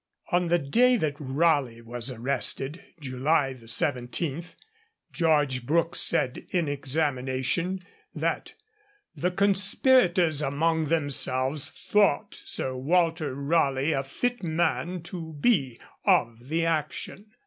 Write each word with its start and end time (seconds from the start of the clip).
On 0.31 0.47
the 0.47 0.57
day 0.57 0.97
that 0.97 1.13
Raleigh 1.19 1.83
was 1.83 2.09
arrested, 2.09 2.83
July 2.99 3.53
17, 3.53 4.43
George 5.11 5.63
Brooke 5.63 5.95
said 5.95 6.43
in 6.49 6.67
examination 6.67 7.85
that 8.15 8.55
'the 9.13 9.29
conspirators 9.29 10.41
among 10.41 10.85
themselves 10.87 11.69
thought 11.91 12.33
Sir 12.33 12.75
Walter 12.75 13.35
Raleigh 13.35 13.91
a 13.91 14.01
fit 14.01 14.41
man 14.41 15.03
to 15.03 15.33
be 15.39 15.79
of 16.03 16.47
the 16.49 16.65
action.' 16.65 17.27